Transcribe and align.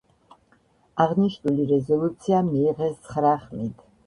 აღნიშნული 1.05 1.67
რეზოლუცია 1.73 2.41
მიიღეს 2.49 2.97
ცხრა 3.05 3.37
ხმით. 3.45 3.87